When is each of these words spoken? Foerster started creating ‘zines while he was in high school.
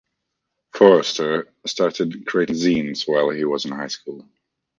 Foerster 0.73 1.53
started 1.67 2.25
creating 2.25 2.55
‘zines 2.55 3.07
while 3.07 3.29
he 3.29 3.45
was 3.45 3.65
in 3.65 3.71
high 3.71 3.85
school. 3.85 4.27